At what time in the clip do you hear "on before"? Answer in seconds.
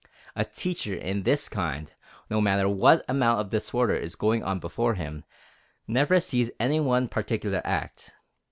4.43-4.95